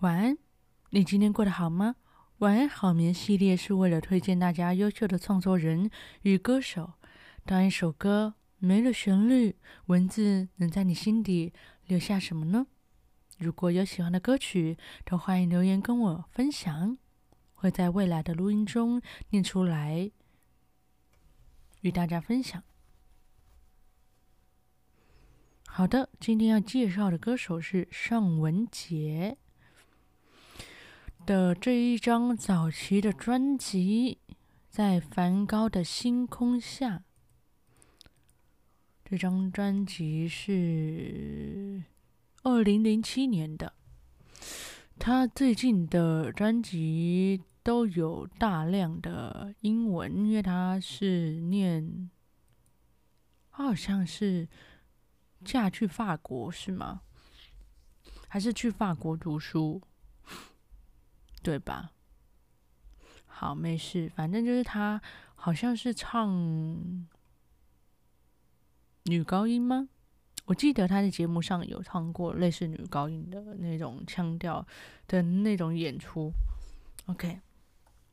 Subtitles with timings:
[0.00, 0.36] 晚安，
[0.90, 1.96] 你今天过得好吗？
[2.40, 5.90] 晚安好眠系列是为了推荐大家优秀的创作人
[6.20, 6.92] 与歌手。
[7.46, 9.56] 当一首歌没了旋律，
[9.86, 11.54] 文字能在你心底
[11.86, 12.66] 留下什么呢？
[13.38, 16.98] 如果有喜欢的歌曲，都欢迎留言跟我分享，
[17.54, 19.00] 会在未来的录音中
[19.30, 20.10] 念出来，
[21.80, 22.62] 与大家分享。
[25.66, 29.36] 好的，今天要介绍的歌手是尚雯婕
[31.26, 34.18] 的这一张早期的专辑
[34.70, 36.98] 《在梵高的星空下》。
[39.04, 41.82] 这张专辑是
[42.44, 43.72] 二零零七年的。
[45.00, 52.08] 他最近的专辑都有大量的英文，因为他是念，
[53.50, 54.48] 好像是。
[55.44, 57.02] 嫁去法国是吗？
[58.26, 59.82] 还是去法国读书？
[61.46, 61.92] 对吧？
[63.24, 65.00] 好，没事，反正就是他
[65.36, 67.06] 好像是唱
[69.04, 69.88] 女高音吗？
[70.46, 74.66] 我记得他在节目上有唱过类似女高音的那种腔调
[75.06, 76.32] 的那种演出。
[77.06, 77.38] OK，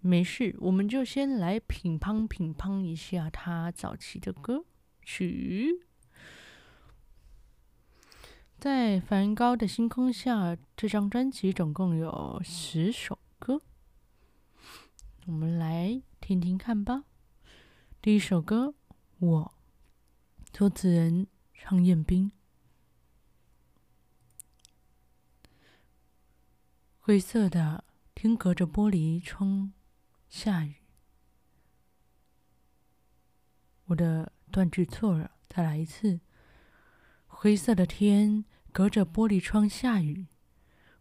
[0.01, 4.63] 没事，我们就先来品乓品乓一下他早期的歌
[5.01, 5.87] 曲。
[8.63, 13.61] 在梵高的星空下，这张专辑总共有十首歌，
[15.25, 17.03] 我们来听听看吧。
[18.01, 18.73] 第一首歌，
[19.19, 19.53] 我，
[20.53, 22.31] 作词人昌彦斌。
[26.99, 27.83] 灰色的
[28.15, 29.73] 天隔着玻璃窗
[30.29, 30.75] 下雨，
[33.87, 36.21] 我的断句错了，再来一次。
[37.27, 38.45] 灰色的天。
[38.73, 40.25] 隔着玻璃窗下雨，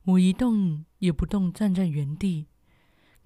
[0.04, 2.48] 我一动也不动，站在原地。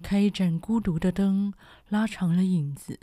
[0.01, 1.53] 开一盏孤独的灯，
[1.89, 2.97] 拉长了影子。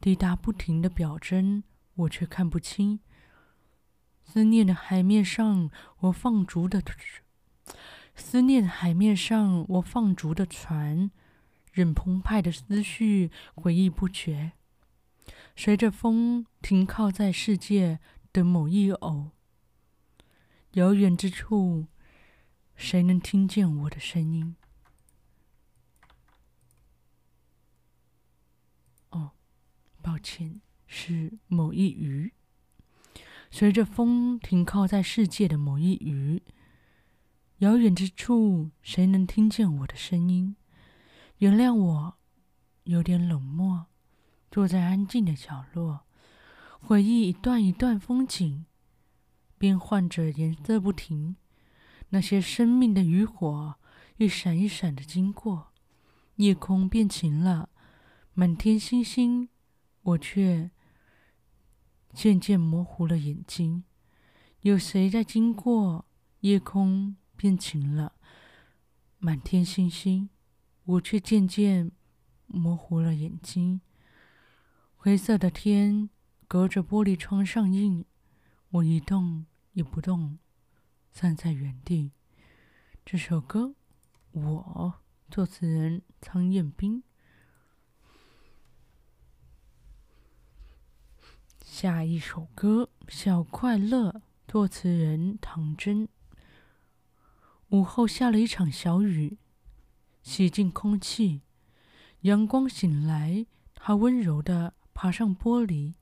[0.00, 1.64] 滴答不停的表针，
[1.96, 3.00] 我却看不清。
[4.24, 6.80] 思念的海面上，我放逐的
[8.14, 11.10] 思念的海面上我放逐的船，
[11.72, 14.52] 任澎湃的思绪回忆不绝，
[15.56, 17.98] 随着风停靠在世界
[18.32, 19.32] 的某一偶。
[20.72, 21.86] 遥远之处，
[22.74, 24.56] 谁能听见我的声音？
[29.10, 29.32] 哦，
[30.00, 32.32] 抱歉，是某一鱼。
[33.50, 36.42] 随着风停靠在世界的某一鱼，
[37.58, 40.56] 遥远之处，谁能听见我的声音？
[41.36, 42.16] 原谅我，
[42.84, 43.88] 有点冷漠，
[44.50, 46.06] 坐在安静的角落，
[46.80, 48.64] 回忆一段一段风景。
[49.62, 51.36] 变换着颜色不停，
[52.08, 53.76] 那些生命的余火
[54.16, 55.72] 一闪一闪的经过，
[56.34, 57.68] 夜空变晴了，
[58.34, 59.48] 满天星星，
[60.02, 60.72] 我却
[62.12, 63.84] 渐渐模糊了眼睛。
[64.62, 66.06] 有谁在经过？
[66.40, 68.14] 夜空变晴了，
[69.18, 70.28] 满天星星，
[70.82, 71.92] 我却渐渐
[72.48, 73.80] 模糊了眼睛。
[74.96, 76.10] 灰色的天
[76.48, 78.04] 隔着玻璃窗上映，
[78.70, 79.46] 我一动。
[79.72, 80.38] 也不动，
[81.12, 82.12] 站在原地。
[83.04, 83.74] 这首歌，
[84.32, 85.00] 我
[85.30, 87.02] 作词人昌彦斌。
[91.64, 94.10] 下一首歌《小快乐》，
[94.46, 96.06] 作词人唐真。
[97.70, 99.38] 午后下了一场小雨，
[100.22, 101.40] 洗净空气。
[102.20, 105.94] 阳光醒来，它温柔的爬上玻璃。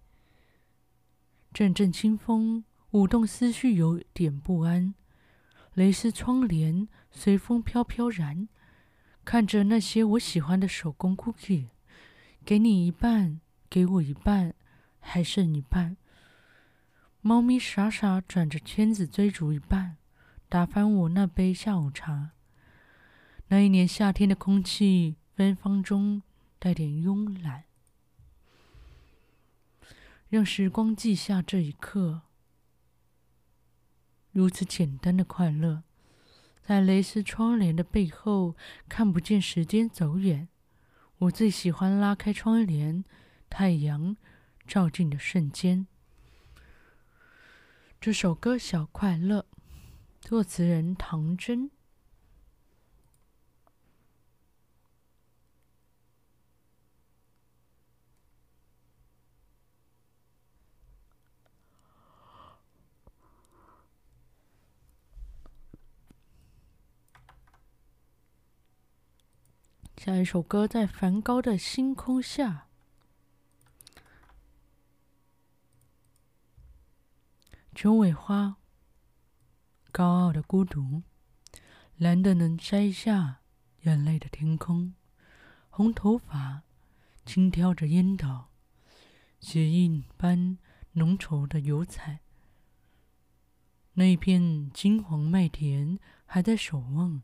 [1.52, 2.64] 阵阵清风。
[2.92, 4.94] 舞动思绪，有点不安。
[5.74, 8.48] 蕾丝窗帘随风飘飘然，
[9.24, 11.68] 看着那些我喜欢的手工 cookie，
[12.44, 14.54] 给你一半，给我一半，
[14.98, 15.96] 还剩一半。
[17.20, 19.96] 猫咪傻傻转着圈子追逐一半，
[20.48, 22.30] 打翻我那杯下午茶。
[23.48, 26.22] 那一年夏天的空气，芬芳中
[26.58, 27.64] 带点慵懒，
[30.28, 32.22] 让时光记下这一刻。
[34.32, 35.82] 如此简单的快乐，
[36.62, 38.54] 在蕾丝窗帘的背后，
[38.88, 40.48] 看不见时间走远。
[41.18, 43.04] 我最喜欢拉开窗帘，
[43.48, 44.16] 太阳
[44.66, 45.86] 照进的瞬间。
[48.00, 49.40] 这首歌《小快乐》，
[50.20, 51.70] 作词人唐真。
[70.02, 72.68] 下一首歌在梵高的星空下。
[77.74, 78.56] 九尾花，
[79.92, 81.02] 高傲的孤独，
[81.98, 83.42] 蓝的能摘下
[83.82, 84.94] 眼泪的天空，
[85.68, 86.62] 红头发
[87.26, 88.46] 轻挑着烟斗，
[89.38, 90.56] 血印般
[90.92, 92.20] 浓稠的油彩。
[93.92, 97.20] 那片金黄麦田还在守望，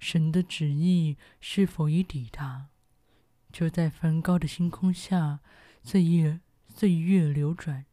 [0.00, 2.66] 神的旨意是否已抵达？
[3.52, 5.40] 就在梵高的星空下，
[5.82, 7.86] 岁月岁月流转。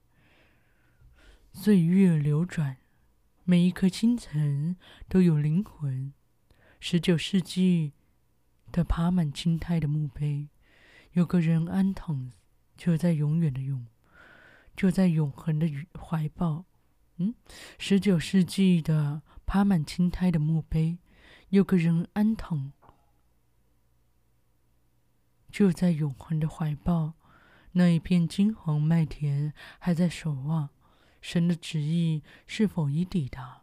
[1.54, 2.78] 岁月流转，
[3.46, 4.76] 每一颗星辰
[5.08, 6.14] 都有灵魂。
[6.82, 7.94] 十九世纪
[8.72, 10.50] 的爬满青苔的墓碑，
[11.14, 12.32] 有个人安躺，
[12.76, 13.88] 就在永远的永，
[14.76, 15.68] 就在永恒的
[15.98, 16.66] 怀抱。
[17.18, 17.34] 嗯，
[17.80, 20.98] 十九世纪的爬满青苔的墓碑，
[21.56, 22.74] 有个人安躺，
[25.50, 27.14] 就在永恒的怀抱。
[27.72, 30.72] 那一片金黄麦田还在守望。
[31.22, 33.62] 神的旨意是否已抵达？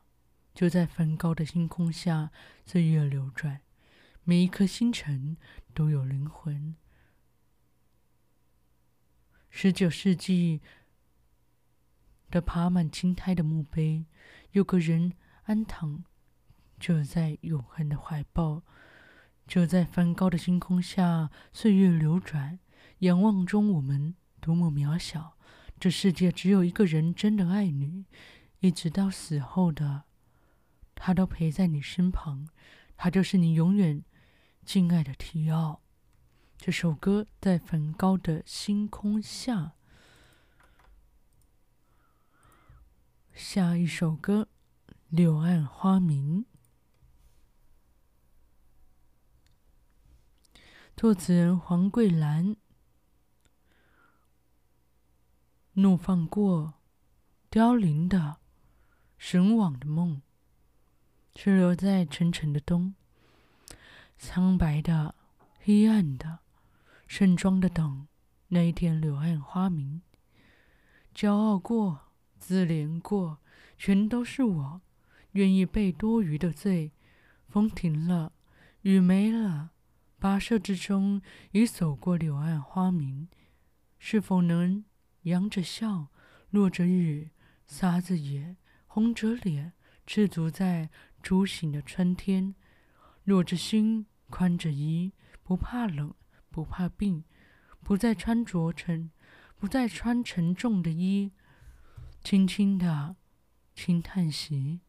[0.55, 2.31] 就在梵高的星空下，
[2.65, 3.61] 岁月流转，
[4.25, 5.37] 每一颗星辰
[5.75, 6.75] 都有灵魂。
[9.51, 10.63] 十九世纪
[12.31, 14.07] 的爬满青苔的墓碑，
[14.53, 15.13] 有个人
[15.43, 16.05] 安躺，
[16.83, 18.63] 就在永恒的怀抱。
[19.47, 22.59] 就在梵高的星空下，岁月流转，
[22.99, 25.37] 仰望中我们多么渺小。
[25.79, 28.07] 这世界只有一个人真的爱你，
[28.59, 30.03] 一直到死后的，
[30.97, 32.49] 他都陪在你身旁，
[32.97, 34.03] 他就是你永远
[34.65, 35.83] 敬爱的提奥。
[36.57, 39.75] 这首歌在梵高的星空下。
[43.33, 44.49] 下一首歌
[45.09, 46.45] 《柳暗花明》，
[51.03, 52.55] 作词人黄桂兰。
[55.73, 56.75] 怒放过，
[57.51, 58.37] 凋零的，
[59.19, 60.23] 神往的梦，
[61.35, 62.95] 滞留在沉沉的冬。
[64.17, 65.17] 苍白的，
[65.59, 66.39] 黑暗的，
[67.09, 68.07] 盛装的等
[68.47, 70.03] 那一天柳暗花明。
[71.13, 73.39] 骄傲过，自怜过，
[73.77, 74.81] 全都是我，
[75.33, 76.93] 愿意背多余的罪。
[77.49, 78.31] 风停了，
[78.83, 79.72] 雨没了，
[80.23, 81.21] 跋涉之中
[81.51, 83.27] 已走过柳暗花明，
[83.99, 84.85] 是否能？
[85.23, 86.13] 扬着笑，
[86.51, 87.33] 落着雨，
[87.67, 88.55] 撒着野，
[88.87, 89.73] 红着脸，
[90.07, 90.91] 赤足在
[91.25, 92.55] 初醒的春天，
[93.25, 96.15] 裸着心，宽着衣，不怕冷，
[96.53, 97.25] 不怕病，
[97.83, 99.11] 不再穿着沉，
[99.57, 101.33] 不再穿沉重的衣，
[102.23, 103.17] 轻轻的，
[103.75, 104.83] 轻叹息，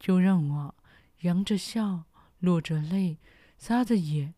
[0.00, 0.74] 就让我
[1.20, 2.06] 扬着笑，
[2.40, 3.20] 落着泪，
[3.56, 4.34] 撒着野，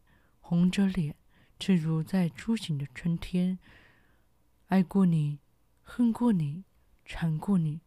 [0.49, 1.17] 红着脸，
[1.59, 3.59] 赤足在初醒的春天。
[4.67, 5.41] 爱过你，
[5.83, 6.63] 恨过你，
[7.05, 7.81] 缠过你，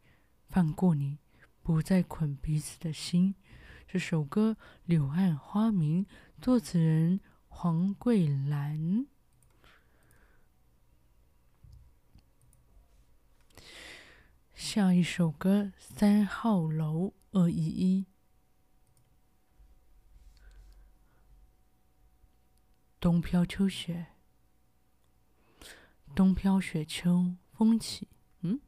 [0.49, 1.19] 放过你，
[1.63, 3.33] 不再捆彼此的心。
[3.87, 6.03] 这首歌《柳暗花明》，
[6.41, 9.07] 作词人黄桂兰。
[14.53, 18.03] 下一首歌《三号楼二一一》，
[22.99, 24.07] 冬飘秋雪。
[26.13, 28.09] 冬飘雪，秋风起。
[28.41, 28.59] 嗯，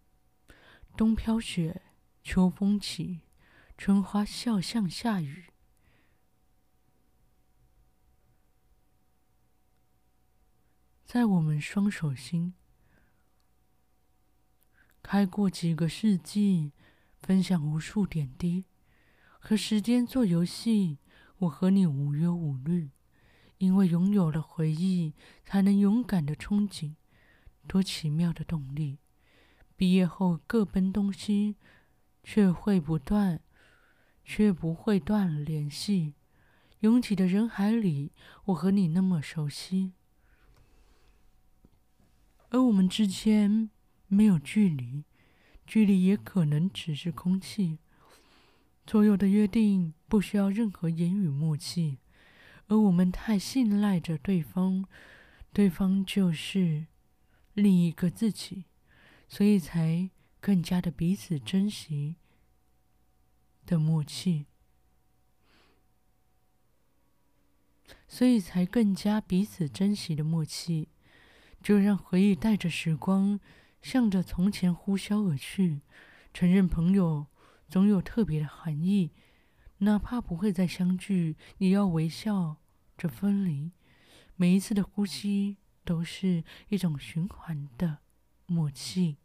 [0.96, 1.82] 冬飘雪，
[2.24, 3.22] 秋风起，
[3.78, 5.48] 春花笑像夏雨。
[11.04, 12.54] 在我们双手心，
[15.04, 16.72] 开过几个世纪，
[17.20, 18.64] 分享无数点滴，
[19.40, 21.00] 和时间做游戏。
[21.40, 22.92] 我和你无忧无虑，
[23.62, 25.14] 因为拥有了回忆，
[25.46, 26.96] 才能勇敢的憧憬。
[27.68, 28.98] 多奇妙的动力！
[29.76, 31.58] 毕业后各奔东西，
[32.24, 33.40] 却会不断，
[34.26, 36.16] 却不会断联系。
[36.80, 38.12] 拥挤的人海里，
[38.46, 39.94] 我和你那么熟悉，
[42.50, 43.70] 而我们之间
[44.08, 45.04] 没有距离，
[45.68, 47.78] 距离也可能只是空气。
[48.88, 52.00] 所有的约定不需要任何言语默契，
[52.72, 54.86] 而我们太信赖着对方，
[55.52, 56.88] 对方就是。
[57.54, 58.64] 另一个自己，
[59.28, 60.10] 所以才
[60.40, 62.16] 更加的彼此珍惜
[63.66, 64.46] 的默契，
[68.08, 70.88] 所以才更加彼此珍惜的默契，
[71.62, 73.38] 就让回忆带着时光，
[73.82, 75.82] 向着从前呼啸而去。
[76.34, 77.28] 承认朋友
[77.68, 79.12] 总有特别的含义，
[79.80, 82.61] 哪怕不会再相聚，也要微笑
[83.02, 83.72] 着分离。
[84.36, 87.98] 每一次的呼吸都是一种循环的
[88.46, 89.18] 默契。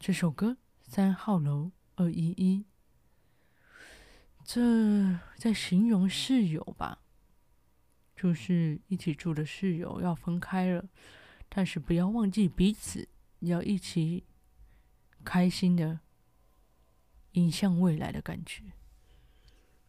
[0.00, 2.66] 这首歌三号楼二一一，
[4.42, 7.04] 这在形容室友吧，
[8.16, 10.88] 就是一起住的室友要分开了，
[11.48, 14.24] 但是不要忘记彼此，要一起
[15.22, 16.00] 开心的
[17.32, 18.72] 迎向未来的感觉。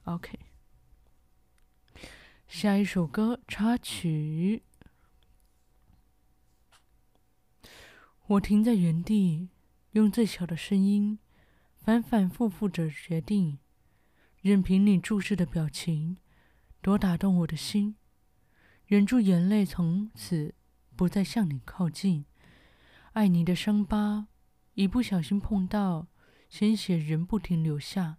[0.03, 0.37] OK，
[2.53, 4.61] 下一首歌插曲，
[8.27, 9.49] 我停在原地。
[9.93, 11.17] 用最小的声音，
[11.79, 13.57] 反反复复着决定，
[14.39, 16.17] 任凭你注视的表情
[16.79, 17.95] 多打动我的心，
[18.85, 20.53] 忍住眼泪，从此
[20.95, 22.25] 不再向你靠近。
[23.13, 24.27] 爱你的伤疤，
[24.75, 26.05] 一不小心碰到，
[26.49, 28.17] 鲜血仍不停流下。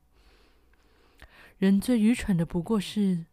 [1.57, 3.26] 人最愚蠢的不过是，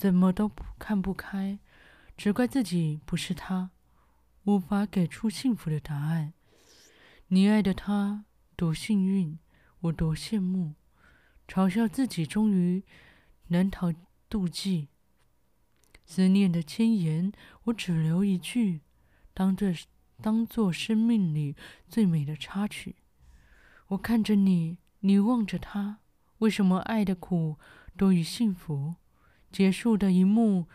[0.00, 1.58] 怎么都看不开，
[2.16, 3.68] 只怪自己不是他，
[4.44, 6.32] 无法给出幸福的答案。
[7.28, 8.24] 你爱的他
[8.56, 9.38] 多幸运，
[9.80, 10.72] 我多羡慕，
[11.46, 12.82] 嘲笑自己终于
[13.48, 13.92] 难逃
[14.30, 14.88] 妒忌。
[16.06, 17.30] 思念的千言，
[17.64, 18.80] 我只留一句，
[19.34, 19.74] 当这
[20.22, 21.54] 当作生命里
[21.90, 22.96] 最美的插曲。
[23.88, 25.98] 我看着你，你望着他，
[26.38, 27.58] 为什么爱的苦
[27.98, 28.94] 多于幸福？
[29.50, 30.66] 结束的一幕。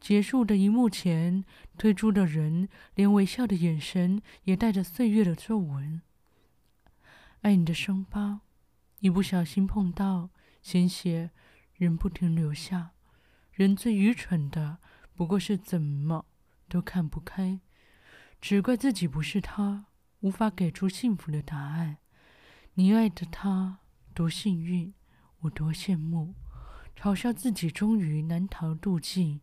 [0.00, 1.44] 结束的一幕前，
[1.78, 6.02] 退出的人连微笑的眼神也带着岁月的皱纹。
[7.40, 8.42] 爱你的伤疤，
[9.00, 10.28] 一不小心碰到，
[10.60, 11.30] 鲜血
[11.74, 12.90] 仍不停流下。
[13.52, 14.78] 人最愚蠢的
[15.14, 16.26] 不过是怎么
[16.68, 17.60] 都看不开，
[18.40, 19.86] 只怪自己不是他，
[20.20, 21.96] 无法给出幸福的答案。
[22.74, 23.78] 你爱的他
[24.12, 24.92] 多幸运，
[25.44, 26.34] 我多羡慕，
[26.96, 29.40] 嘲笑自己终于难逃妒忌。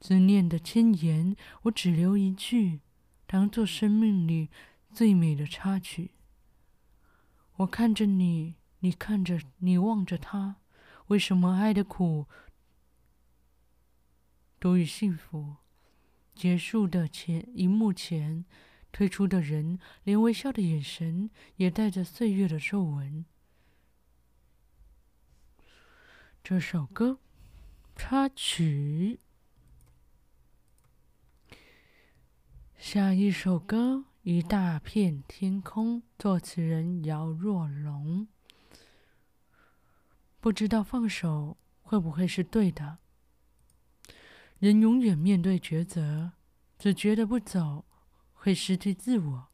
[0.00, 2.80] 思念的千言，我只留一句，
[3.26, 4.50] 当做生命里
[4.92, 6.12] 最美的插曲。
[7.56, 10.56] 我看着你，你看着你，望着他，
[11.06, 12.26] 为什么爱的苦
[14.58, 15.56] 多于幸福？
[16.34, 18.44] 结束的前一幕前，
[18.92, 23.24] 退出的人连微笑的眼神也带着岁月的皱纹。
[26.46, 27.20] 这首歌
[27.96, 29.18] 插曲。
[32.76, 38.28] 下一首歌《一大片天空》，作词人姚若龙。
[40.38, 42.98] 不知道放手会不会是对的？
[44.58, 46.32] 人永远面对抉择，
[46.78, 47.86] 只觉得不走
[48.34, 49.48] 会失去自我，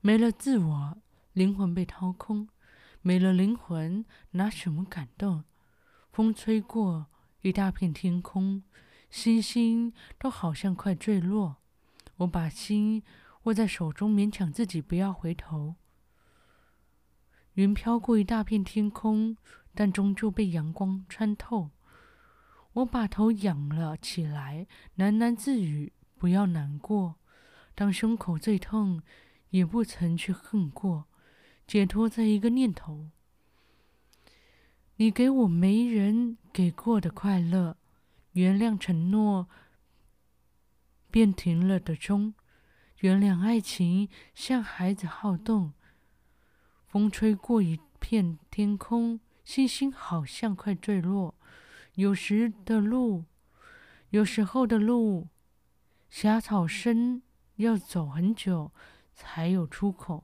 [0.00, 1.02] 没了自我，
[1.34, 2.48] 灵魂被掏空，
[3.02, 5.44] 没了灵魂，拿什么感动？
[6.12, 7.06] 风吹过
[7.40, 8.62] 一大片天空，
[9.08, 11.56] 星星都好像快坠落。
[12.18, 13.02] 我把心
[13.44, 15.76] 握在手中，勉强自己不要回头。
[17.54, 19.38] 云飘过一大片天空，
[19.74, 21.70] 但终究被阳光穿透。
[22.74, 24.66] 我把头仰了起来，
[24.98, 27.16] 喃喃自语：“不要难过。”
[27.74, 29.02] 当胸口最痛，
[29.48, 31.06] 也不曾去恨过。
[31.66, 33.08] 解脱在一个念头。
[35.02, 37.76] 你给我没人给过的快乐，
[38.34, 39.48] 原谅承诺。
[41.10, 42.34] 便停了的钟，
[43.00, 45.72] 原谅爱情像孩子好动。
[46.86, 51.34] 风吹过一片天空，星星好像快坠落。
[51.94, 53.24] 有时的路，
[54.10, 55.26] 有时候的路，
[56.08, 57.22] 狭草深，
[57.56, 58.70] 要走很久
[59.12, 60.22] 才有出口。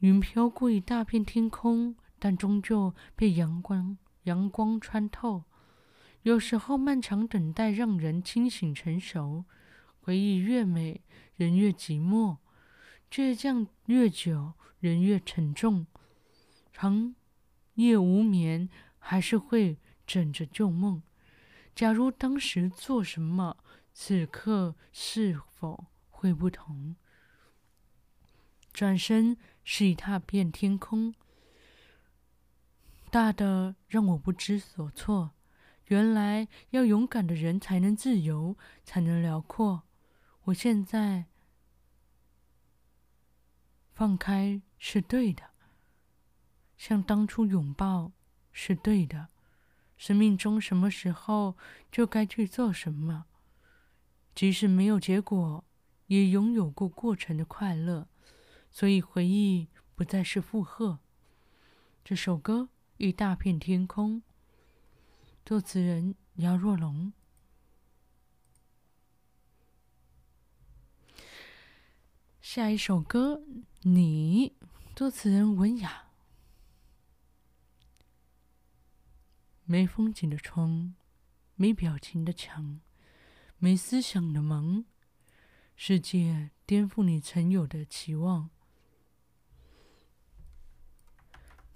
[0.00, 5.42] 云飘过一大片天空，但终究被阳光阳光穿透。
[6.22, 9.44] 有时候，漫长等待让人清醒成熟。
[10.00, 11.02] 回忆越美，
[11.34, 12.36] 人越寂寞；
[13.10, 15.88] 倔强越久，人越沉重。
[16.72, 17.16] 长
[17.74, 18.68] 夜无眠，
[19.00, 21.02] 还是会枕着旧梦。
[21.74, 23.56] 假如当时做什么，
[23.92, 26.94] 此刻是否会不同？
[28.72, 31.14] 转身是一踏遍天空，
[33.12, 35.32] 大的让我不知所措。
[35.88, 39.82] 原来要勇敢的人才能自由，才能辽阔。
[40.44, 41.26] 我现在
[43.92, 45.50] 放开是对的，
[46.78, 48.12] 像当初拥抱
[48.50, 49.28] 是对的。
[49.98, 51.58] 生命中什么时候
[51.90, 53.26] 就该去做什么，
[54.34, 55.62] 即使没有结果，
[56.06, 58.08] 也拥有过过程的快乐。
[58.70, 61.00] 所以回忆不再是负荷。
[62.02, 62.70] 这首歌。
[63.02, 64.22] 一大片天空。
[65.44, 67.12] 作词人：姚若龙。
[72.40, 73.42] 下一首歌，
[73.80, 74.54] 你，
[74.94, 76.10] 作词人文雅。
[79.64, 80.94] 没风景的窗，
[81.56, 82.80] 没表情的墙，
[83.58, 84.84] 没思想的梦，
[85.74, 88.50] 世界颠覆你曾有的期望。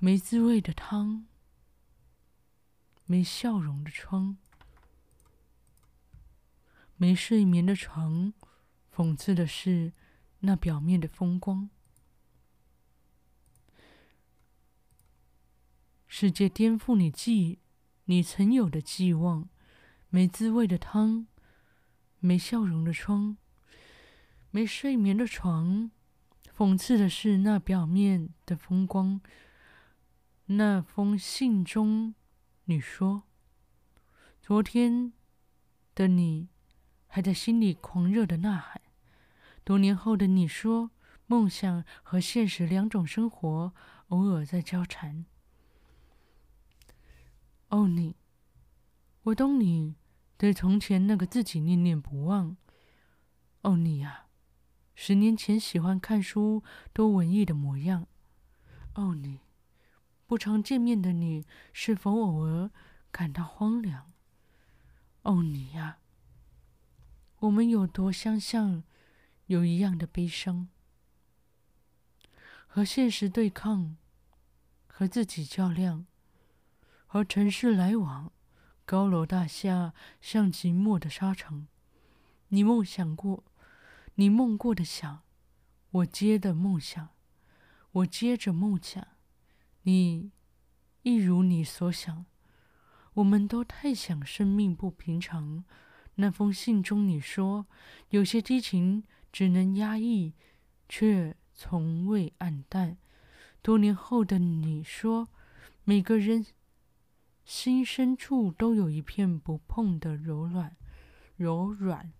[0.07, 1.27] 没滋味的汤，
[3.07, 4.37] 没笑容的窗，
[6.97, 8.33] 没睡眠的床，
[8.95, 9.93] 讽刺的是。
[10.39, 11.71] 那表面的风光，
[16.07, 17.59] 世界颠覆你记，
[18.05, 19.49] 你曾有的寄望，
[20.09, 21.27] 没滋味的汤，
[22.21, 23.37] 没笑容的窗，
[24.53, 25.91] 没睡眠的床，
[26.57, 29.21] 讽刺的是那表面的风光。
[30.49, 32.15] 那封信中，
[32.67, 33.25] 你说，
[34.41, 35.13] 昨天
[35.93, 36.49] 的你
[37.09, 38.81] 还在心里狂热的呐喊。
[39.65, 40.93] 多年后的你说，
[41.27, 43.75] 梦想和现实两种生活
[44.09, 45.27] 偶尔在交缠。
[47.71, 48.15] 哦，你，
[49.25, 49.97] 我懂你
[50.37, 52.57] 对从前那个自己念念不忘。
[53.63, 54.27] 哦，你呀，
[54.95, 56.63] 十年前喜欢看书
[56.93, 58.07] 多文艺的模样。
[58.95, 59.41] 哦，你，
[60.27, 62.71] 不常见面的你是否偶尔
[63.11, 64.13] 感到荒凉？
[65.23, 65.99] 哦，你呀，
[67.41, 68.85] 我们有多相像？
[69.47, 70.67] 有一样的悲伤，
[72.67, 73.97] 和现实对抗，
[74.89, 76.05] 和自己较量，
[77.07, 78.33] 和城市来往，
[78.85, 81.69] 高楼大厦像寂寞的沙场。
[82.49, 83.45] 你梦想过，
[84.17, 85.23] 你梦过的想，
[85.91, 87.11] 我接的梦想，
[87.93, 89.07] 我接着梦想，
[89.87, 90.33] 你
[91.03, 92.27] 一如你所想，
[93.15, 95.65] 我们都太想生命不平常。
[96.17, 97.67] 那封信中你说，
[98.11, 99.05] 有些激情。
[99.33, 100.33] 只能压抑，
[100.89, 102.97] 却从未黯淡。
[103.61, 105.29] 多年后的你说，
[105.85, 106.47] 每个人
[107.45, 110.75] 心深处都有一片不碰的柔软，
[111.37, 112.15] 柔软。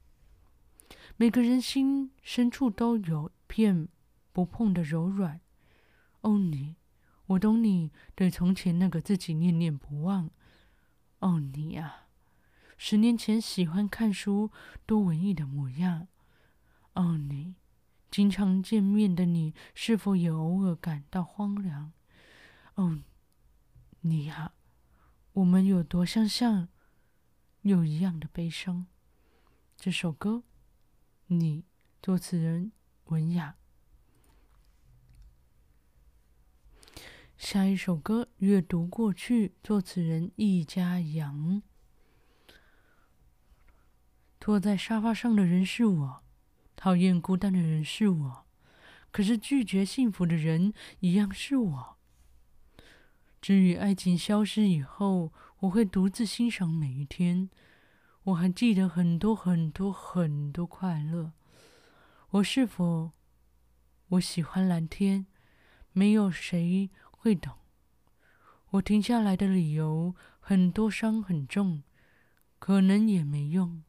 [1.17, 3.89] 每个人心深处都有片
[4.35, 5.41] 不碰的柔软。
[6.21, 6.77] 哦，你，
[7.27, 10.31] 我懂你对从前那个自己念念不忘。
[11.19, 12.07] 哦，你啊，
[12.77, 14.51] 十年前喜欢看书
[14.85, 16.09] 多文艺的模样。
[16.93, 17.55] 哦，你
[18.11, 21.93] 经常见面的你，是否也偶尔感到荒凉？
[22.75, 23.03] 哦，
[24.03, 24.53] 你呀，
[25.33, 26.69] 我们有多相像，
[27.63, 28.87] 有一样的悲伤。
[29.77, 30.45] 这首歌，
[31.27, 31.65] 你
[32.01, 32.73] 作词人
[33.07, 33.57] 文雅。
[37.37, 41.63] 下一首歌，阅读过去，作词人易家扬。
[44.41, 46.23] 坐在沙发上的人是我。
[46.75, 48.47] 讨厌孤单的人是我，
[49.11, 51.97] 可是拒绝幸福的人一样是我。
[53.43, 57.51] 至于爱情消失以后，我会独自欣赏每一天。
[58.25, 61.33] 我还记得很多很多很多快乐。
[62.31, 63.13] 我是否
[64.09, 65.27] 我喜欢蓝天？
[65.93, 66.91] 没有谁
[67.27, 67.53] 会懂。
[68.71, 71.83] 我停下来的理由很多，伤很重，
[72.61, 73.83] 可能也没用。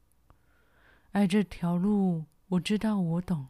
[1.11, 2.25] 爱这条路。
[2.47, 3.49] 我知道，我懂。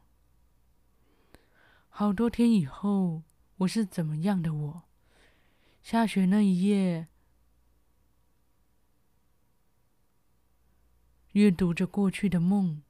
[1.88, 3.24] 好多天以后，
[3.60, 4.84] 我是怎么样的我？
[5.82, 7.08] 下雪那一夜，
[11.32, 12.82] 阅读着过去的梦。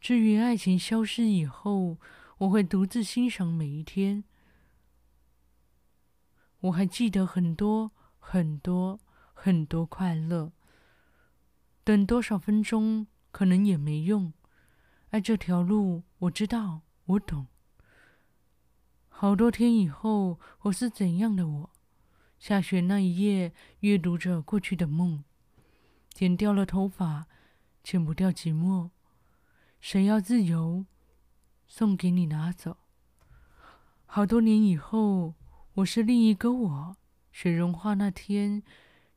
[0.00, 1.98] 至于爱情消失以后，
[2.38, 4.24] 我会独自欣赏每一天。
[6.60, 8.98] 我还记得很多很多
[9.32, 10.52] 很多快乐。
[11.84, 14.32] 等多少分钟，可能也没用。
[15.10, 17.46] 爱这条路，我知道，我懂。
[19.08, 21.70] 好多天以后，我是怎样的我？
[22.38, 25.24] 下雪那一夜，阅读着过去的梦。
[26.12, 27.26] 剪掉了头发，
[27.82, 28.90] 剪不掉寂寞。
[29.80, 30.86] 谁要自由？
[31.68, 32.76] 送给你拿走。
[34.04, 35.34] 好多年以后，
[35.76, 36.96] 我是另一个我。
[37.32, 38.62] 雪融化那天，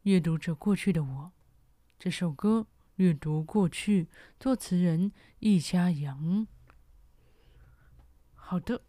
[0.02, 1.32] 阅读着过去的我。
[1.98, 2.68] 这首歌。
[2.96, 6.46] 阅读过去，作词人易家扬。
[8.34, 8.82] 好的，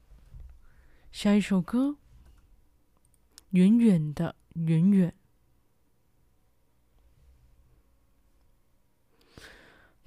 [1.12, 1.98] 下一首歌，
[3.50, 5.14] 远远的，远远。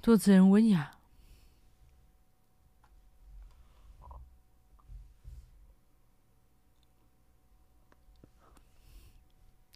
[0.02, 0.98] 作词人文雅。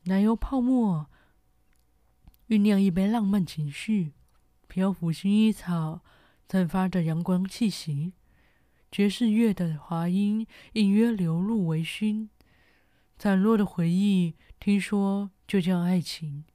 [0.09, 1.07] 奶油泡沫
[2.49, 4.15] 酝酿一杯浪漫情绪，
[4.67, 6.01] 漂浮薰衣草
[6.49, 8.15] 散发着阳光气息，
[8.91, 12.31] 爵士乐的滑音隐约流入微醺，
[13.19, 16.47] 散落的回忆，听说就叫爱情，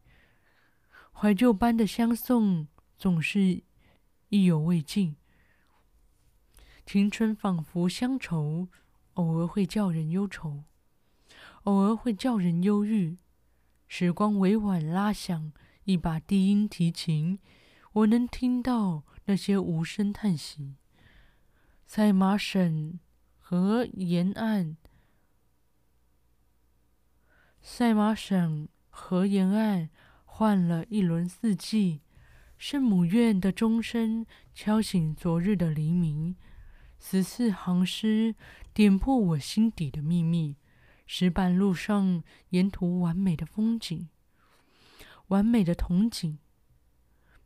[1.11, 3.61] 怀旧般的相送总是
[4.29, 5.15] 意犹未尽，
[6.87, 8.67] 青春仿佛乡愁，
[9.13, 10.63] 偶尔会叫人忧愁，
[11.65, 13.19] 偶尔会叫人忧郁。
[13.95, 15.51] 时光委婉拉响
[15.83, 17.37] 一把低音提琴，
[17.91, 20.73] 我能听到那些无声叹息。
[21.85, 22.99] 赛马省
[23.37, 24.77] 河沿岸，
[27.61, 29.91] 赛马省河沿岸
[30.25, 32.01] 换了一轮四季，
[32.57, 34.25] 圣母院的钟声
[34.55, 36.35] 敲醒昨日的黎明。
[36.97, 38.33] 十四行诗
[38.73, 40.55] 点破我心底的秘密。
[41.15, 44.09] 石板路上，沿途完美的风景，
[45.27, 46.39] 完美的童景。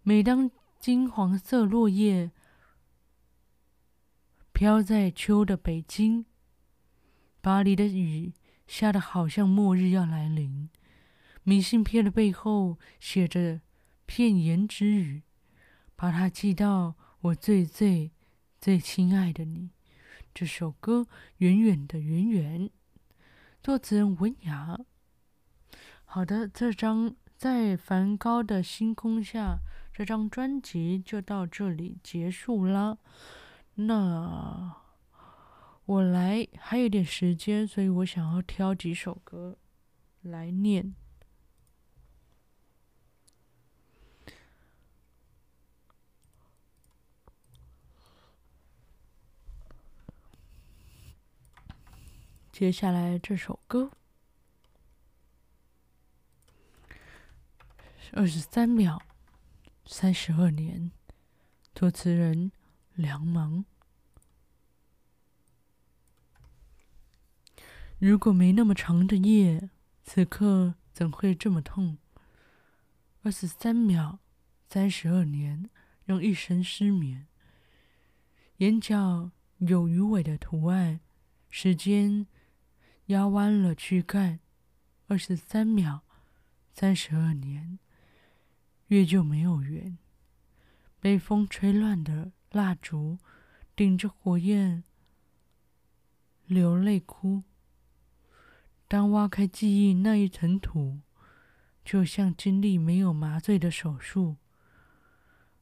[0.03, 0.49] 每当
[0.79, 2.31] 金黄色落叶
[4.53, 6.23] 飘在秋的北京，
[7.41, 8.31] 巴黎的雨
[8.67, 10.69] 下得好像末日要来临。
[11.43, 13.59] 明信片的背后写着
[14.05, 15.23] 片言之语，
[15.97, 18.13] 把它寄到我最最
[18.61, 19.71] 最亲爱的你。
[20.33, 21.07] 这首歌
[21.39, 22.69] 远远的远远。
[23.67, 24.79] 作词人文雅。
[26.05, 29.57] 好的，这张在梵高的星空下，
[29.91, 32.97] 这张专辑就到这里结束啦。
[33.75, 34.73] 那
[35.83, 39.57] 我来还有点时间，所以我想要挑几首歌
[40.21, 40.95] 来念。
[52.59, 53.91] 接下来这首歌，
[58.13, 58.99] 二十三秒，
[59.85, 60.91] 三十二年，
[61.75, 62.51] 作词人
[62.95, 63.63] 梁芒。
[67.99, 69.69] 如果没那么长的夜，
[70.03, 71.99] 此刻怎会这么痛？
[73.21, 74.17] 二十三秒，
[74.67, 75.69] 三十二年，
[76.05, 77.27] 让一生失眠。
[78.57, 80.99] 眼角有鱼尾的图案，
[81.51, 82.25] 时间。
[83.07, 84.39] 压弯了躯干，
[85.07, 86.01] 二十三秒，
[86.73, 87.79] 三十二年，
[88.87, 89.97] 月就没有圆。
[90.99, 93.17] 被风吹乱的蜡烛，
[93.75, 94.83] 顶着火焰，
[96.47, 97.43] 流泪哭。
[98.89, 100.99] 当挖开记忆那一层土，
[101.85, 104.35] 就像经历没有麻醉的手术。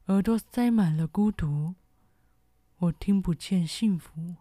[0.06, 1.76] 耳朵塞满了孤独，
[2.78, 4.36] 我听不见幸福。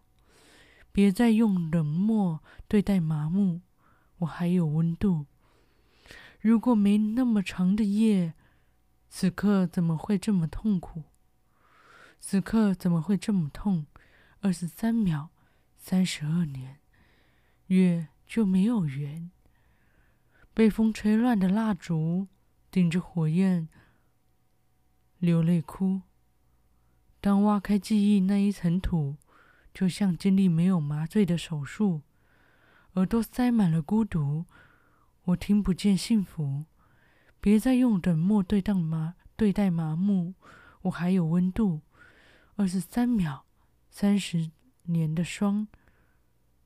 [0.96, 3.60] 别再用冷漠对待麻木，
[4.20, 5.26] 我还有温度。
[6.40, 8.34] 如果没那么长的夜，
[9.10, 11.04] 此刻怎么会这么痛苦？
[12.22, 13.88] 此刻怎么会这么痛？
[14.40, 15.32] 二十三秒，
[15.76, 16.80] 三十二年，
[17.68, 19.30] 月就没有圆。
[20.54, 22.30] 被风吹乱的蜡烛，
[22.72, 23.68] 顶着火焰，
[25.20, 26.04] 流泪哭。
[27.20, 29.18] 当挖开记忆那一层土。
[29.76, 32.02] 就像经历没有麻醉的手术，
[32.94, 34.46] 耳朵塞满了孤独，
[35.26, 36.64] 我听不见幸福。
[37.42, 40.34] 别再用冷漠对待麻对待麻木，
[40.84, 41.82] 我还有温度。
[42.56, 43.46] 二十三秒，
[43.90, 44.50] 三十
[44.84, 45.68] 年的霜，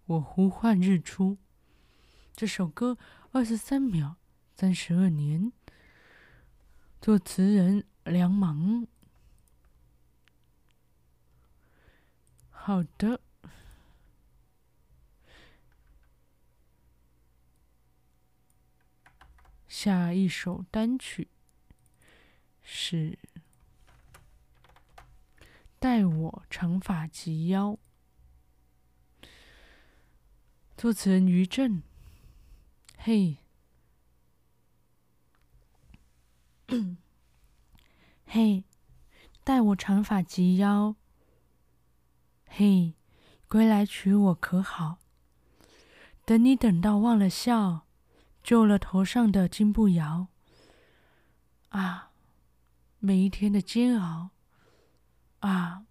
[0.05, 1.39] 我呼唤日出。
[2.35, 2.99] 这首歌
[3.31, 4.17] 二十三秒，
[4.55, 5.51] 三十二年，
[7.01, 8.85] 作词人梁芒。
[12.61, 13.19] 好的，
[19.67, 21.29] 下一首单曲
[22.61, 23.17] 是
[25.79, 27.79] 《待我长发及腰》，
[30.77, 31.81] 作词人于震。
[32.97, 33.37] 嘿，
[38.25, 38.63] 嘿，
[39.43, 40.95] 待我长发及腰。
[42.49, 42.95] 嘿，
[43.47, 44.97] 归来娶我可好？
[46.25, 47.85] 等你等到忘了笑，
[48.43, 50.27] 皱了头上的金步摇。
[51.69, 52.11] 啊，
[52.99, 54.31] 每一天的煎熬。
[55.39, 55.85] 啊，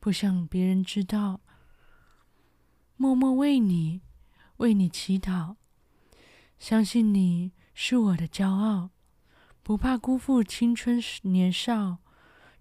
[0.00, 1.40] 不想别人知道。
[2.96, 4.00] 默默为你，
[4.58, 5.56] 为你祈祷。
[6.58, 8.90] 相信你是我的骄傲，
[9.62, 11.98] 不怕辜负青春年少，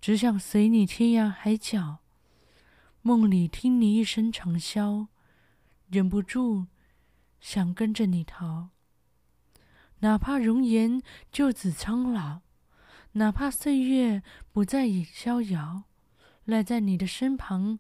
[0.02, 2.00] 只想随你天涯海角。
[3.08, 5.08] 梦里听你一声长啸，
[5.88, 6.67] 忍不住
[7.39, 8.72] 想跟着你逃。
[10.00, 12.41] 哪怕容颜就此苍老，
[13.13, 15.84] 哪怕岁月不再已逍遥，
[16.43, 17.80] 赖在你的身旁，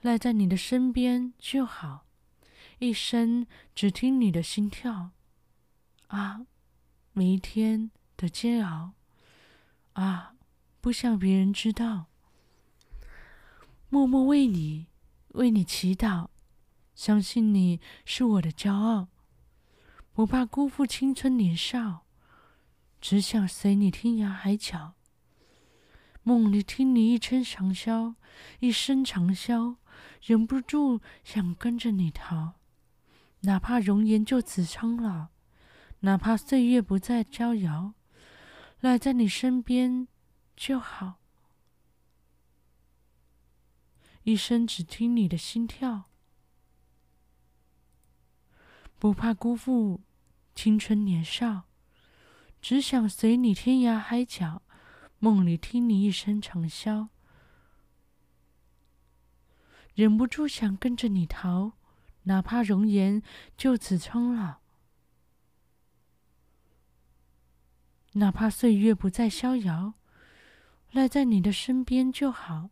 [0.00, 2.08] 赖在你的身边就好，
[2.80, 5.10] 一生只听你的心跳。
[6.08, 6.44] 啊，
[7.12, 8.94] 每一天的煎熬，
[9.92, 10.34] 啊，
[10.80, 12.06] 不想别人知道，
[13.92, 14.86] 默默为你，
[15.32, 16.28] 为你祈祷，
[16.94, 19.08] 相信你是我的骄傲。
[20.14, 22.06] 不怕辜负青春年少，
[23.02, 24.94] 只想随你天涯海角。
[26.22, 28.14] 梦里听你一声长啸，
[28.60, 29.76] 一声长啸，
[30.22, 32.54] 忍不住想跟着你逃。
[33.40, 35.26] 哪怕容颜就此苍老，
[36.00, 37.92] 哪怕岁月不再逍遥，
[38.80, 40.08] 赖在你身边
[40.56, 41.18] 就好。
[44.24, 46.04] 一生只听你的心跳。
[48.98, 50.00] 不怕辜负
[50.54, 51.64] 青春年少，
[52.60, 54.62] 只想随你天涯海角。
[55.18, 57.08] 梦里听你一声长啸，
[59.94, 61.74] 忍不住想跟着你逃，
[62.24, 63.22] 哪怕容颜
[63.56, 64.56] 就此苍老，
[68.14, 69.94] 哪怕岁月不再逍遥，
[70.90, 72.70] 赖在你的身边就好。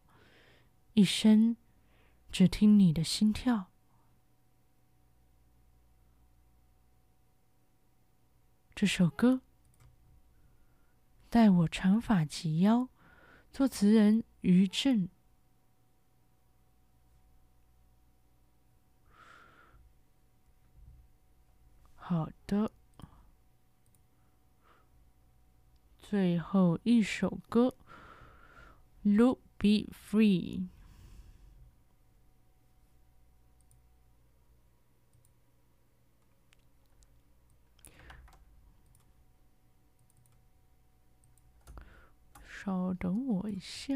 [0.94, 1.56] 一生
[2.32, 3.70] 只听你的心跳。
[8.74, 9.42] 这首歌，
[11.28, 12.88] 待我长发及腰，
[13.52, 15.08] 作词人于震。
[21.94, 22.72] 好的，
[25.98, 27.76] 最后一首歌，
[29.16, 30.58] 《，Look, Be Free》。
[42.62, 43.94] 稍等我一下，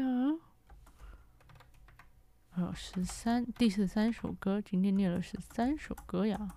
[2.49, 6.49] 啊，十三，第十三首歌，今天念了十三首歌呀，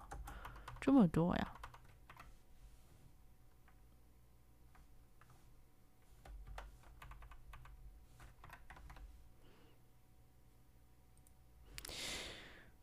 [0.80, 1.52] 这么多呀！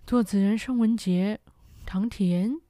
[0.06, 1.40] 作词人尚雯婕、
[1.84, 2.65] 唐田。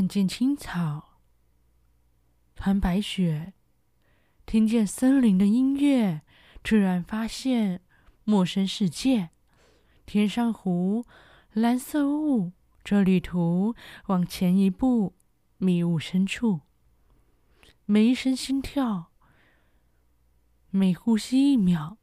[0.00, 1.18] 看见青草，
[2.54, 3.52] 团白雪，
[4.46, 6.22] 听见森林的音乐，
[6.62, 7.82] 突然发现
[8.24, 9.28] 陌生世界。
[10.06, 11.04] 天上湖，
[11.52, 13.74] 蓝色雾，这旅途
[14.06, 15.16] 往前一步，
[15.58, 16.60] 迷雾深处。
[17.84, 19.12] 每一声心跳，
[20.70, 21.98] 每呼吸一秒，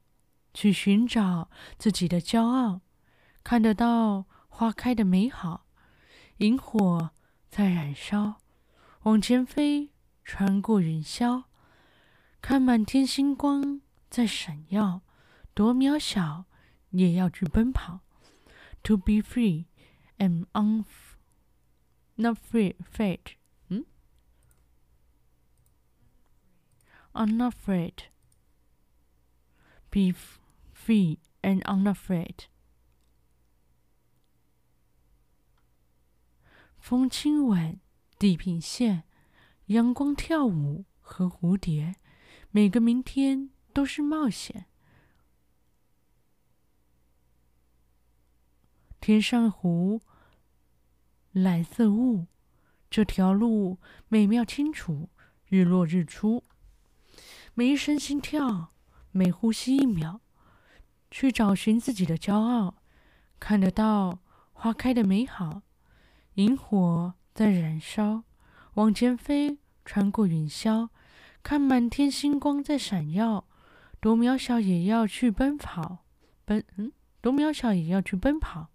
[0.53, 2.81] 去寻找自己的骄傲。
[3.43, 5.65] 看得到花开的美好，
[6.37, 7.09] 萤火。
[7.49, 8.41] 在燃烧，
[9.03, 9.91] 往前飞，
[10.23, 11.45] 穿过云霄，
[12.41, 15.01] 看满天星光在闪耀，
[15.53, 16.45] 多渺小
[16.91, 18.01] 也要去奔跑。
[18.83, 19.65] To be free
[20.17, 20.85] and un
[22.15, 23.33] not free fate，
[23.69, 23.85] 嗯
[27.13, 28.09] ，unafraid。
[29.89, 30.13] Be
[30.73, 32.45] free and unafraid。
[36.87, 37.81] 风轻吻，
[38.17, 39.03] 地平线，
[39.65, 41.97] 阳光跳舞和蝴蝶，
[42.49, 44.67] 每个明天都是冒险。
[49.01, 49.99] 天上湖，
[51.33, 52.27] 蓝色雾，
[52.89, 55.09] 这条路美妙清楚，
[55.49, 56.45] 日落日出，
[57.53, 58.71] 每一声心跳，
[59.11, 60.21] 每呼吸一秒，
[61.11, 62.77] 去找寻自己的骄傲，
[63.41, 64.21] 看得到
[64.53, 65.63] 花开的美好。
[66.37, 68.23] 萤火在燃烧，
[68.75, 70.89] 往前飞，穿过云霄，
[71.41, 73.47] 看满天星光在闪耀，
[73.99, 76.05] 多渺小也要去奔跑，
[76.45, 78.69] 奔，嗯，多渺小也要去奔跑。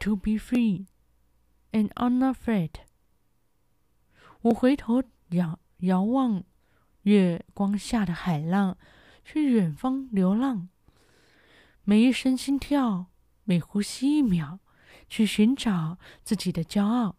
[0.00, 0.86] To be free
[1.70, 2.70] and unafraid。
[4.40, 6.42] 我回头仰遥望
[7.02, 8.76] 月光下的海浪，
[9.24, 10.68] 去远方流浪。
[11.84, 13.06] 每一声心跳，
[13.44, 14.58] 每呼吸一秒。
[15.08, 17.16] 去寻找自己的骄傲，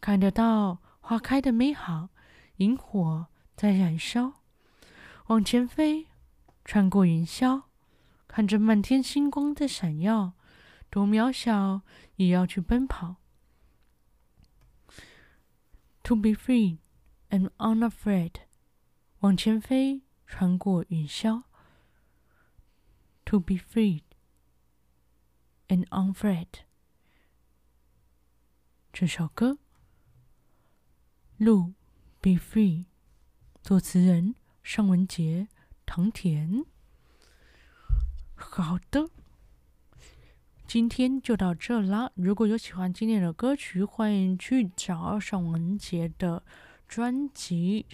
[0.00, 2.10] 看得到花开的美好，
[2.56, 4.42] 萤火在燃烧，
[5.26, 6.08] 往前飞，
[6.64, 7.62] 穿过云霄，
[8.28, 10.32] 看着满天星光在闪耀，
[10.90, 11.82] 多渺小
[12.16, 13.16] 也要去奔跑。
[16.04, 16.78] To be free
[17.30, 18.32] and unafraid，
[19.20, 21.44] 往前飞，穿过云霄。
[23.26, 24.02] To be free
[25.68, 26.48] and unafraid，
[28.92, 29.56] 这首歌。
[31.38, 31.72] 路
[32.20, 32.84] ，Be free，
[33.62, 35.46] 作词人尚雯婕、
[35.86, 36.66] 唐田。
[38.34, 39.08] 好的。
[40.66, 42.10] 今天就到这啦！
[42.14, 46.44] 如果有喜欢今天的歌曲，欢迎去找尚雯婕的
[46.86, 47.86] 专辑。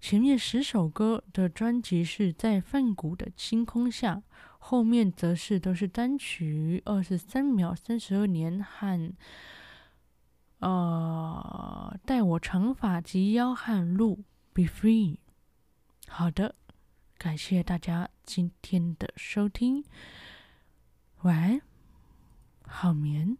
[0.00, 4.22] 前面十首歌的专辑是在梵谷的星空下，
[4.58, 9.12] 后面则是都是单曲，二十三秒、三十二年和
[10.58, 15.18] 呃待我长发及腰汉路，Be free。
[16.08, 16.54] 好的，
[17.16, 19.84] 感谢大家今天的收听，
[21.22, 21.60] 晚安。
[22.66, 23.38] 好眠。